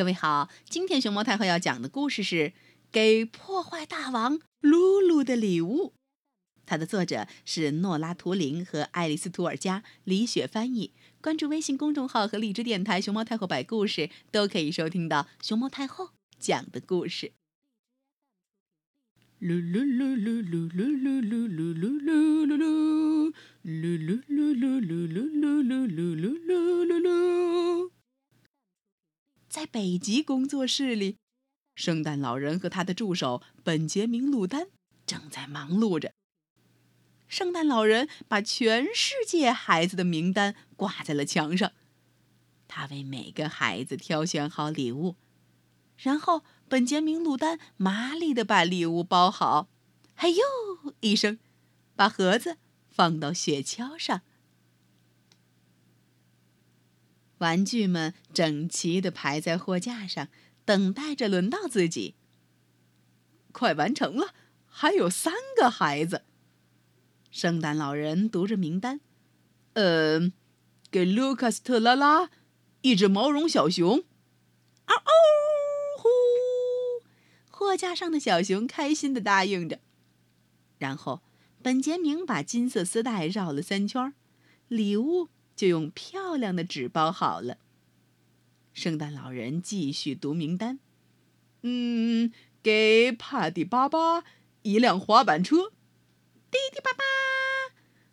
[0.00, 2.36] 各位好，今天熊猫太后要讲的故事是
[2.90, 5.88] 《给破坏大王露露的礼物》，
[6.64, 10.94] 它的作者是诺拉·图灵和爱丽丝·图尔加，李雪翻译。
[11.20, 17.32] 关注微信公众号和荔枝电台“熊猫太后摆故事”，都可以收听到熊猫太后讲的故事。
[19.38, 21.29] 噜噜噜噜噜噜噜噜。
[29.72, 31.16] 北极工作室里，
[31.76, 34.66] 圣诞老人和他的助手本杰明·路丹
[35.06, 36.12] 正在忙碌着。
[37.28, 41.70] 圣诞老人把全世界孩子的名单挂在了墙上，
[42.66, 45.14] 他为每个孩子挑选好礼物，
[45.96, 49.68] 然后本杰明·路丹麻利地把礼物包好，
[50.16, 50.42] 嘿呦
[50.98, 51.38] 一声，
[51.94, 52.58] 把盒子
[52.90, 54.22] 放到雪橇上。
[57.40, 60.28] 玩具们整齐地排在货架上，
[60.64, 62.14] 等待着轮到自己。
[63.52, 64.34] 快完成了，
[64.66, 66.22] 还有三个孩子。
[67.30, 69.00] 圣诞老人读着名单
[69.74, 70.32] ：“呃，
[70.90, 72.30] 给卢卡斯特拉拉
[72.82, 74.04] 一只毛绒小熊。”
[74.86, 75.10] 嗷嗷
[75.98, 76.08] 呼！
[77.50, 79.80] 货架上的小熊开心地答应着。
[80.78, 81.22] 然后，
[81.62, 84.12] 本杰明把金色丝带绕了三圈，
[84.68, 85.28] 礼物。
[85.60, 87.58] 就用漂亮的纸包好了。
[88.72, 90.80] 圣诞老人继续读名单
[91.60, 94.24] ：“嗯，给帕迪巴巴
[94.62, 95.72] 一辆滑板车。”
[96.50, 97.04] 滴滴叭叭，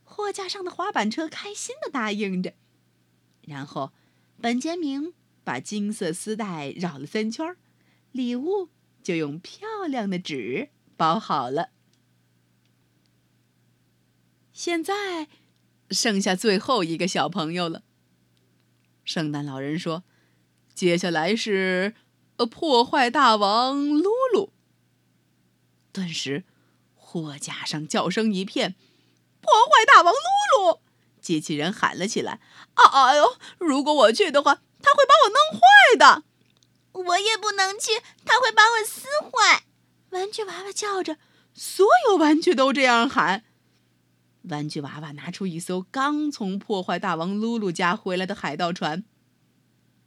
[0.03, 2.53] 货架上的滑板车开心的答应着。
[3.43, 3.93] 然后，
[4.41, 5.13] 本杰明
[5.45, 7.55] 把金色丝带绕了三圈，
[8.11, 8.67] 礼物
[9.01, 11.69] 就用漂亮的纸包好了。
[14.51, 15.29] 现在。
[15.91, 17.83] 剩下最后一个小朋友了。
[19.05, 20.03] 圣诞老人说
[20.75, 21.95] ：“接下来是，
[22.37, 24.49] 呃，破坏大王噜噜。”
[25.93, 26.43] 顿时，
[26.95, 28.75] 货架上叫声一片
[29.41, 30.79] ：“破坏大王噜噜！”
[31.21, 32.39] 机器人喊了起来
[32.75, 33.37] ：“啊哎呦！
[33.57, 36.23] 如果我去的话，他会把我弄坏的。
[36.91, 39.63] 我也不能去，他会把我撕坏。”
[40.11, 41.17] 玩具娃娃叫着，
[41.53, 43.43] 所有玩具都这样喊。
[44.47, 49.03] 玩具娃娃拿出一艘刚从破坏大王露露家回来的海盗船，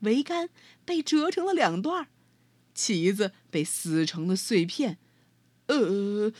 [0.03, 0.51] 桅杆
[0.85, 2.09] 被折成了两段，
[2.75, 4.99] 旗子被撕成了碎片。
[5.67, 6.33] 呃，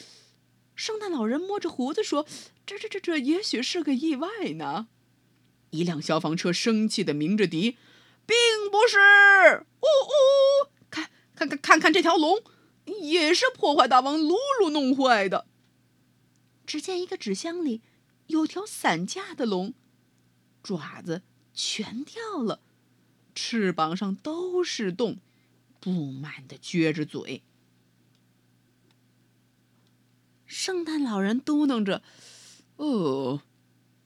[0.75, 2.27] 圣诞老人摸着胡子说
[2.67, 4.89] ：“这、这、这、这也许是个意外呢。”
[5.71, 7.77] 一辆消防车生气的鸣着笛
[8.27, 8.37] ：“并
[8.71, 9.67] 不是！
[9.81, 12.43] 呜呜，看、看、看、看看这条龙，
[13.03, 15.47] 也是破坏大王露露弄坏的。”
[16.67, 17.83] 只见一个纸箱里。
[18.31, 19.75] 有条散架的龙，
[20.63, 22.61] 爪子全掉了，
[23.35, 25.19] 翅膀上都是洞，
[25.81, 27.43] 不满的撅着嘴。
[30.47, 32.03] 圣诞老人嘟囔着
[32.77, 33.43] ：“哦，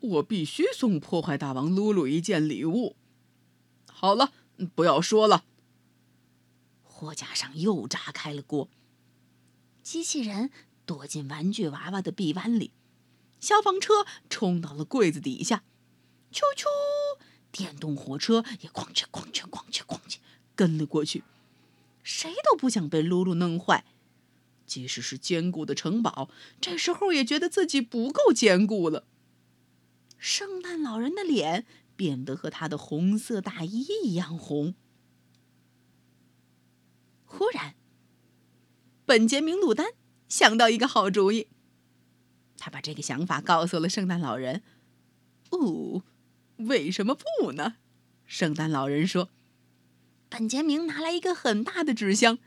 [0.00, 2.96] 我必须送破坏大王露露一件礼物。”
[3.92, 4.32] 好了，
[4.74, 5.44] 不要说了。
[6.82, 8.70] 货架上又炸开了锅。
[9.82, 10.50] 机器人
[10.86, 12.72] 躲进玩具娃娃的臂弯里。
[13.44, 15.62] 消防车冲到了柜子底下，
[16.32, 16.64] 啾啾！
[17.52, 20.16] 电动火车也哐哧哐哧哐哧哐哧
[20.56, 21.22] 跟了过去。
[22.02, 23.84] 谁都不想被露露弄坏，
[24.66, 29.06] 即使是坚固的城堡，这时候也觉得自己不够坚固了。
[30.18, 34.74] 圣诞老人的脸变得和他的红色大衣一样红。
[37.26, 37.74] 忽然，
[39.04, 39.92] 本杰明·鲁丹
[40.28, 41.48] 想到一个好主意。
[42.58, 44.62] 他把这个想法告诉了圣诞老人。
[45.50, 46.02] 哦，
[46.56, 47.76] 为什么不呢？
[48.26, 49.30] 圣诞老人说。
[50.28, 52.38] 本杰明拿来一个很大的纸箱，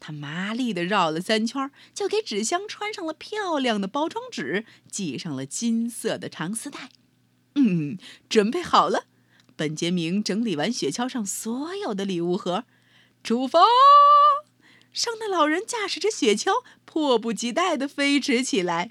[0.00, 6.88] 他麻利地绕了三圈，就给纸箱穿上了漂亮的包装纸，系上了金色的长丝带。
[7.54, 9.04] 嗯，准备好了。
[9.54, 12.64] 本杰明整理完雪橇上所有的礼物盒，
[13.22, 13.60] 出发。
[14.92, 18.90] 圣诞老人驾驶着雪橇，迫不及待地飞驰起来。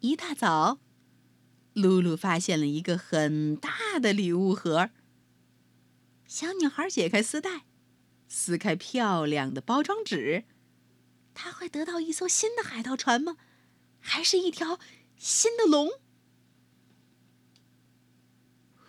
[0.00, 0.78] 一大早，
[1.74, 4.90] 露露发现了一个很大的礼物盒。
[6.26, 7.66] 小女孩解开丝带，
[8.26, 10.44] 撕开漂亮的包装纸，
[11.34, 13.36] 她会得到一艘新的海盗船吗？
[13.98, 14.78] 还是一条
[15.16, 15.90] 新的龙？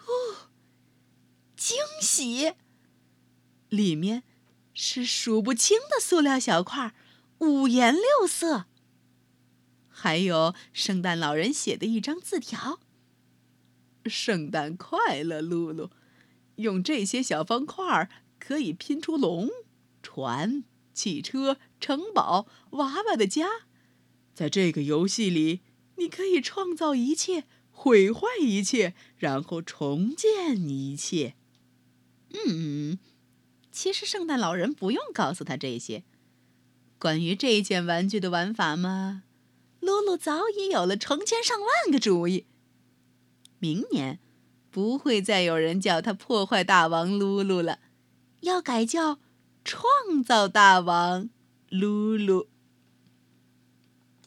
[0.06, 0.50] 哦，
[1.58, 2.54] 惊喜！
[3.68, 4.24] 里面
[4.74, 6.94] 是数不清的塑料小块，
[7.40, 8.68] 五颜六色。
[10.02, 12.80] 还有圣诞老人写的一张字条
[14.10, 15.92] ：“圣诞快乐，露露！
[16.56, 18.10] 用这些小方块
[18.40, 19.48] 可以拼出龙、
[20.02, 23.46] 船、汽车、城堡、娃娃的家。
[24.34, 25.60] 在这个游戏里，
[25.98, 31.36] 你可以创造一切，毁坏一切，然后重建一切。”
[32.34, 32.98] 嗯。
[33.72, 36.04] 其实，圣诞老人不用告诉他这些。
[36.98, 39.26] 关于这件玩具的玩法吗？
[39.82, 42.46] 露露早已有了成千上万个主意。
[43.60, 44.20] 明年，
[44.70, 47.80] 不会再有人叫他破坏大王露露了，
[48.40, 49.20] 要改叫
[49.66, 51.30] 创造大王
[51.70, 52.48] 露露。